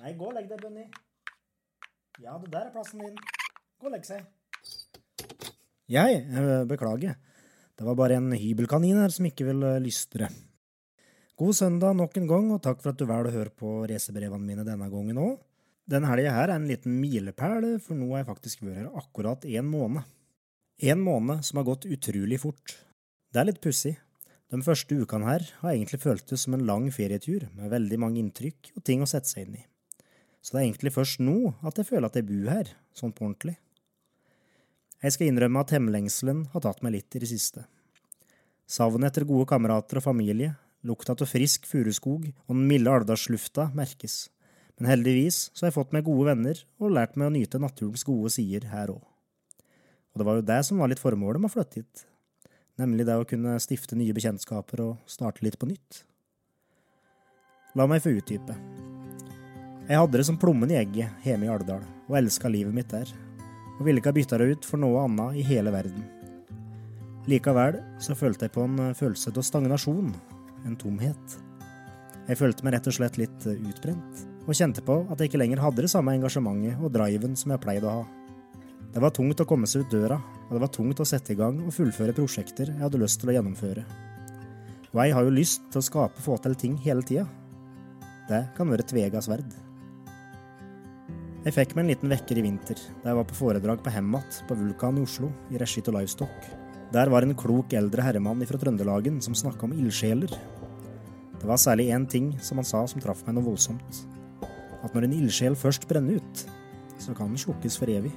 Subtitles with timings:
[0.00, 0.86] Nei, gå og legg deg, Bunny.
[2.24, 3.18] Ja, det der er plassen din.
[3.80, 4.22] Gå og legg seg.
[5.92, 7.18] Jeg eh, beklager.
[7.76, 10.30] Det var bare en hybelkanin her som ikke ville lystre.
[11.40, 14.44] God søndag nok en gang, og takk for at du velger å høre på racerbrevene
[14.44, 15.34] mine denne gangen òg.
[15.90, 19.44] Denne helga her er en liten milepæl, for nå har jeg faktisk vært her akkurat
[19.48, 20.06] én måned.
[20.80, 22.78] En måned som har gått utrolig fort.
[23.28, 23.98] Det er litt pussig.
[24.48, 28.72] De første ukene her har egentlig føltes som en lang ferietur, med veldig mange inntrykk
[28.76, 29.66] og ting å sette seg inn i.
[30.40, 33.26] Så det er egentlig først nå at jeg føler at jeg bor her, sånn på
[33.26, 33.58] ordentlig.
[35.00, 37.64] Jeg skal innrømme at hemmelengselen har tatt meg litt i det siste.
[38.70, 40.54] Savnet etter gode kamerater og familie,
[40.86, 44.28] lukta av frisk furuskog og den milde alvdalslufta merkes.
[44.78, 48.06] Men heldigvis så har jeg fått meg gode venner og lært meg å nyte naturens
[48.06, 49.02] gode sider her òg.
[50.10, 52.04] Og det var jo det som var litt formålet med å flytte hit,
[52.80, 56.04] nemlig det å kunne stifte nye bekjentskaper og starte litt på nytt.
[57.78, 58.56] La meg få utdype.
[59.90, 63.08] Jeg hadde det som plommen i egget hjemme i Alvdal, og elska livet mitt der,
[63.74, 66.04] og ville ikke ha bytta det ut for noe annet i hele verden.
[67.26, 70.12] Likevel så følte jeg på en følelse av stagnasjon,
[70.62, 71.34] en tomhet.
[72.28, 75.62] Jeg følte meg rett og slett litt utbrent, og kjente på at jeg ikke lenger
[75.64, 78.04] hadde det samme engasjementet og driven som jeg pleide å ha.
[78.94, 81.40] Det var tungt å komme seg ut døra, og det var tungt å sette i
[81.40, 83.82] gang og fullføre prosjekter jeg hadde lyst til å gjennomføre.
[84.92, 87.26] Og jeg har jo lyst til å skape og få til ting hele tida.
[88.30, 89.50] Det kan være tvega sverd.
[91.40, 94.42] Jeg fikk meg en liten vekker i vinter, da jeg var på foredrag på Hemmat
[94.44, 96.48] på Vulkan i Oslo, i regi av Livestock.
[96.92, 100.34] Der var en klok eldre herremann fra Trøndelagen som snakka om ildsjeler.
[101.40, 104.02] Det var særlig én ting som han sa som traff meg noe voldsomt.
[104.84, 106.42] At når en ildsjel først brenner ut,
[107.00, 108.12] så kan den slukkes for evig.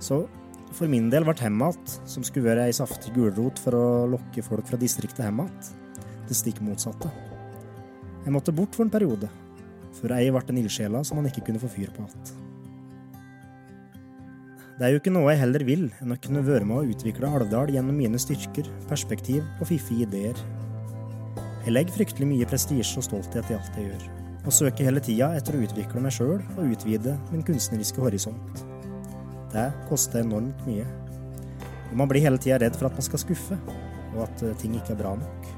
[0.00, 0.22] Så
[0.72, 4.64] for min del ble Hemmat, som skulle være ei saftig gulrot for å lokke folk
[4.72, 5.68] fra distriktet Hemmat,
[6.30, 7.12] det stikk motsatte.
[8.24, 9.28] Jeg måtte bort for en periode,
[9.98, 12.46] før ei ble den ildsjela som han ikke kunne få fyr på igjen.
[14.78, 17.26] Det er jo ikke noe jeg heller vil enn å kunne være med å utvikle
[17.34, 20.38] Alvdal gjennom mine styrker, perspektiv og fiffige ideer.
[21.64, 24.04] Jeg legger fryktelig mye prestisje og stolthet i alt jeg gjør,
[24.44, 28.62] og søker hele tida etter å utvikle meg sjøl og utvide min kunstneriske horisont.
[29.50, 30.86] Det koster enormt mye.
[31.90, 33.58] Og man blir hele tida redd for at man skal skuffe,
[34.14, 35.57] og at eh, ting ikke er bra nok.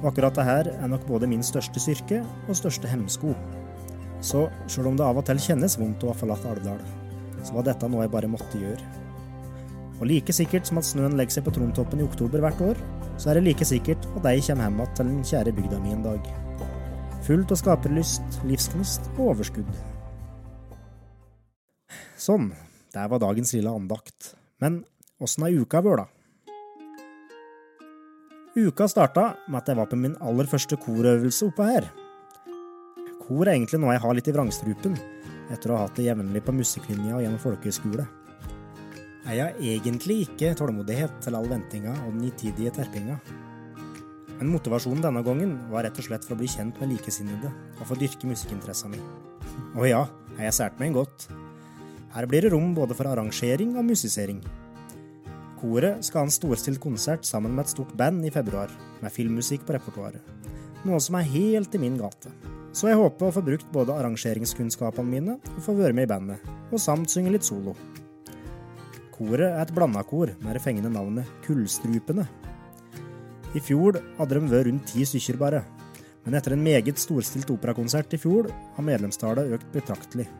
[0.00, 3.34] Og akkurat det her er nok både min største styrke og største hemsko.
[4.24, 6.80] Så sjøl om det av og til kjennes vondt å ha forlatt Alvdal,
[7.44, 9.00] så var dette noe jeg bare måtte gjøre.
[10.00, 12.78] Og like sikkert som at snøen legger seg på Trontoppen i oktober hvert år,
[13.20, 15.92] så er det like sikkert at jeg kommer hjem igjen til den kjære bygda mi
[15.92, 16.30] en dag.
[17.26, 19.68] Fullt av skaperlyst, livsgnist og overskudd.
[22.20, 22.48] Sånn,
[22.96, 24.32] der var dagens lille andakt.
[24.60, 24.82] Men
[25.20, 26.19] åssen har uka vært, da?
[28.60, 31.86] Uka starta med at jeg var på min aller første korøvelse oppe her.
[33.22, 34.96] Kor er egentlig noe jeg har litt i vrangstrupen,
[35.50, 38.06] etter å ha hatt det jevnlig på musikklinja og gjennom folkehøyskole.
[39.30, 43.18] Jeg har egentlig ikke tålmodighet til all ventinga og den nitidige terpinga.
[44.38, 47.84] Men motivasjonen denne gangen var rett og slett for å bli kjent med likesinnede og
[47.88, 49.00] få dyrke musikkinteressa mi.
[49.76, 50.06] Og ja,
[50.38, 51.28] jeg har sært meg en godt.
[52.10, 54.40] Her blir det rom både for arrangering og musisering.
[55.60, 58.70] Koret skal ha en storstilt konsert sammen med et stort band i februar,
[59.02, 60.22] med filmmusikk på repertoaret.
[60.88, 62.32] Noe som er helt i min gate.
[62.72, 66.46] Så jeg håper å få brukt både arrangeringskunnskapene mine og få være med i bandet,
[66.70, 67.74] og samt synge litt solo.
[69.12, 72.24] Koret er et blanda kor med det fengende navnet Kullstrupene.
[73.52, 75.64] I fjor hadde de vært rundt ti stykker bare,
[76.24, 80.30] men etter en meget storstilt operakonsert i fjor har medlemstallet økt betraktelig.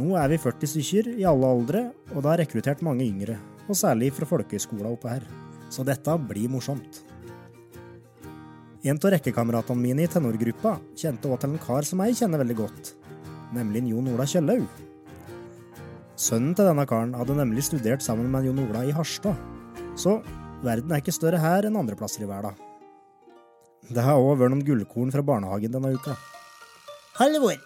[0.00, 3.36] Nå er vi 40 stykker i alle aldre, og det har rekruttert mange yngre,
[3.70, 5.24] og særlig fra folkehøyskolen oppe her.
[5.70, 7.02] Så dette blir morsomt.
[8.80, 12.56] En av rekkekameratene mine i tenorgruppa kjente også til en kar som jeg kjenner veldig
[12.62, 12.94] godt,
[13.52, 14.64] nemlig Jon Ola Kjøllaug.
[16.20, 19.36] Sønnen til denne karen hadde nemlig studert sammen med Jon Ola i Harstad,
[20.00, 20.18] så
[20.64, 22.56] verden er ikke større her enn andre plasser i verden.
[23.90, 26.16] Det har òg vært noen gullkorn fra barnehagen denne uka.
[27.20, 27.56] Halvor,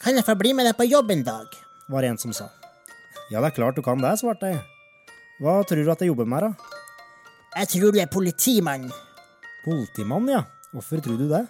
[0.00, 1.62] kan jeg få bli med deg på jobb en dag?
[1.92, 2.48] var det en som sa.
[3.30, 4.60] Ja, det er klart du kan det, svarte jeg.
[5.42, 6.50] Hva tror du at jeg jobber med, da?
[7.58, 8.84] Jeg tror du er politimann.
[9.64, 10.44] Politimann, ja.
[10.72, 11.42] Hvorfor tror du det?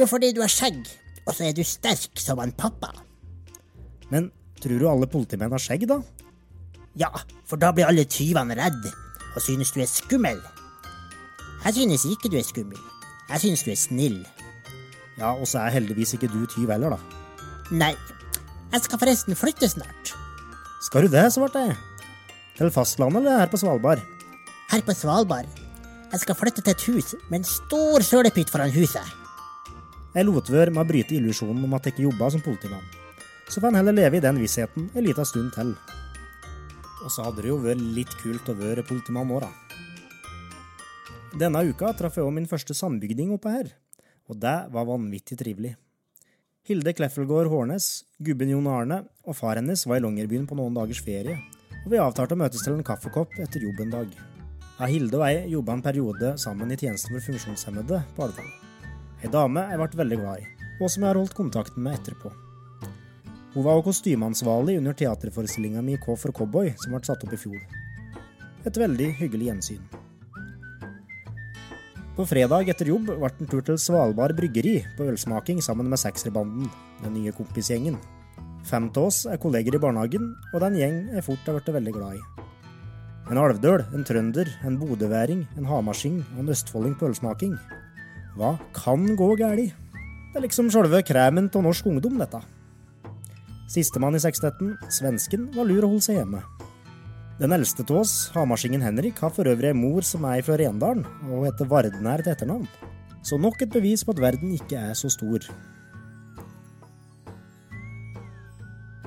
[0.00, 0.80] Jo, fordi du har skjegg,
[1.28, 2.88] og så er du sterk som en pappa.
[4.10, 4.30] Men
[4.62, 6.00] tror du alle politimenn har skjegg, da?
[6.98, 7.12] Ja,
[7.44, 8.90] for da blir alle tyvene redde
[9.34, 10.40] og synes du er skummel.
[11.64, 12.80] Jeg synes ikke du er skummel.
[13.28, 14.20] Jeg synes du er snill.
[15.18, 17.24] Ja, og så er heldigvis ikke du tyv heller, da.
[17.74, 17.94] Nei,
[18.72, 20.14] jeg skal forresten flytte snart.
[20.88, 21.76] Skal du det, svarte jeg.
[22.54, 24.02] Til fastlandet eller her på Svalbard?
[24.70, 25.48] Her på Svalbard.
[26.12, 29.02] Jeg skal flytte til et hus med en stor sølepytt foran huset.
[30.14, 32.84] Jeg lot være med å bryte illusjonen om at jeg ikke jobba som politimann.
[33.50, 35.72] Så får han heller leve i den vissheten en liten stund til.
[37.02, 39.50] Og så hadde det jo vært litt kult å være politimann nå, da.
[41.34, 43.72] Denne uka traff jeg òg min første sambygding oppe her,
[44.30, 45.74] og det var vanvittig trivelig.
[46.70, 51.02] Hilde Kleffelgård Hårnes, gubben Jon Arne og far hennes var i Longyearbyen på noen dagers
[51.02, 51.34] ferie,
[51.84, 54.14] og vi avtalte å møtes til en kaffekopp etter jobb en dag.
[54.78, 58.48] Ja, Hilde og jeg jobba en periode sammen i tjenesten for funksjonshemmede på Alvdal.
[59.22, 60.48] Ei dame jeg ble veldig glad i,
[60.80, 62.32] og som jeg har holdt kontakten med etterpå.
[63.54, 67.38] Hun var også kostymeansvarlig under teaterforestillinga mi K for cowboy, som ble satt opp i
[67.38, 67.60] fjor.
[68.66, 69.84] Et veldig hyggelig gjensyn.
[72.16, 76.02] På fredag etter jobb ble det en tur til Svalbard bryggeri på ølsmaking sammen med
[76.02, 76.66] Sekserbanden,
[77.04, 78.00] den nye kompisgjengen.
[78.64, 81.58] Fem av oss er kolleger i barnehagen, og det er en gjeng jeg fort har
[81.58, 82.22] blitt veldig glad i.
[83.32, 87.54] En alvdøl, en trønder, en bodøværing, en hamarsing og en østfolding på ølsmaking.
[88.36, 89.76] Hva kan gå galt?
[90.32, 92.40] Det er liksom sjølve kremen av norsk ungdom, dette.
[93.70, 96.42] Sistemann i sekstetten, svensken, var lur å holde seg hjemme.
[97.40, 101.04] Den eldste av oss, hamarsingen Henrik, har for øvrig ei mor som er fra Rendalen,
[101.28, 102.68] og heter Vardnær til etternavn.
[103.24, 105.48] Så nok et bevis på at verden ikke er så stor.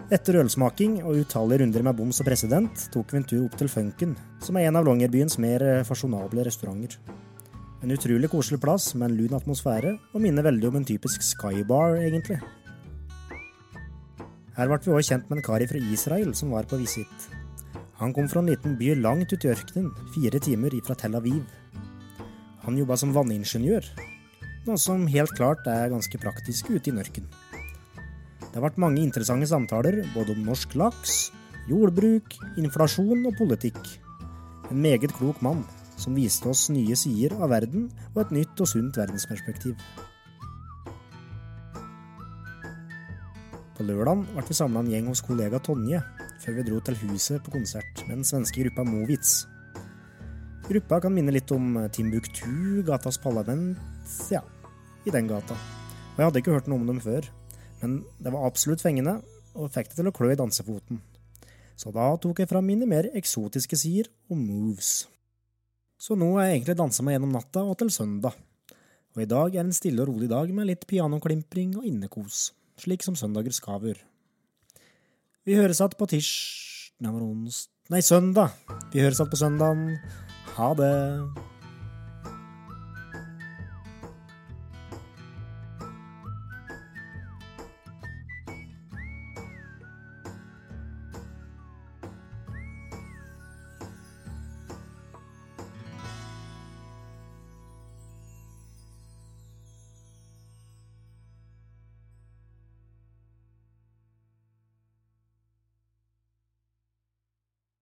[0.07, 3.67] Etter ølsmaking og utallige runder med boms og president, tok vi en tur opp til
[3.67, 6.95] Funken, som er en av Longyearbyens mer fasjonable restauranter.
[7.83, 11.97] En utrolig koselig plass med en lun atmosfære, og minner veldig om en typisk skybar,
[11.99, 12.37] egentlig.
[14.55, 17.27] Her ble vi også kjent med en kar fra Israel som var på visitt.
[17.99, 21.43] Han kom fra en liten by langt ute i ørkenen, fire timer ifra Tel Aviv.
[22.63, 23.91] Han jobba som vanningeniør,
[24.69, 27.27] noe som helt klart er ganske praktisk ute i mørken.
[28.57, 31.17] Det har vært mange interessante samtaler, både om norsk laks,
[31.69, 33.77] jordbruk, inflasjon og politikk.
[34.71, 35.61] En meget klok mann,
[35.93, 37.83] som viste oss nye sider av verden
[38.15, 39.77] og et nytt og sunt verdensperspektiv.
[43.77, 46.01] På lørdag ble vi samla en gjeng hos kollega Tonje,
[46.41, 49.43] før vi dro til huset på konsert med den svenske gruppa Movitz.
[50.65, 53.77] Gruppa kan minne litt om Timbuktu, Gatas Parlament,
[54.33, 54.41] ja,
[55.05, 55.53] i den gata.
[56.15, 57.35] Og jeg hadde ikke hørt noe om dem før,
[57.81, 59.19] men det var absolutt fengende,
[59.57, 61.01] og fikk det til å klø i dansefoten.
[61.77, 65.05] Så da tok jeg fram mine mer eksotiske sider og moves.
[65.97, 68.37] Så nå har jeg egentlig dansa meg gjennom natta og til søndag.
[69.17, 73.05] Og i dag er en stille og rolig dag med litt pianoklimpring og innekos, slik
[73.05, 74.01] som søndager skaver.
[75.47, 76.31] Vi høres igjen på tirs...
[77.93, 78.57] Nei, søndag.
[78.93, 79.85] Vi høres igjen på søndagen.
[80.57, 81.46] Ha det.